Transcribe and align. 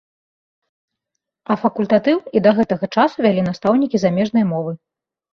А 1.51 1.57
факультатыў 1.65 2.21
і 2.39 2.41
да 2.47 2.53
гэтага 2.59 2.85
часу 2.95 3.17
вялі 3.25 3.43
настаўнікі 3.49 3.97
замежнай 4.05 4.45
мовы. 4.53 4.73